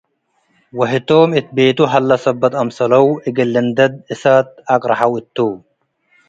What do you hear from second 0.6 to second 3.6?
ወህቶም እት ቤቱ ሀለ' ሰበት አምሰለው፣ እግል